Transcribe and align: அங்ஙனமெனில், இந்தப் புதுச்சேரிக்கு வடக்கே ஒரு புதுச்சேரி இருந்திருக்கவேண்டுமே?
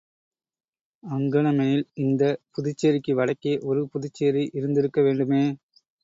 அங்ஙனமெனில், 1.03 1.83
இந்தப் 1.97 2.39
புதுச்சேரிக்கு 2.51 3.15
வடக்கே 3.15 3.53
ஒரு 3.63 3.87
புதுச்சேரி 3.87 4.43
இருந்திருக்கவேண்டுமே? 4.53 5.43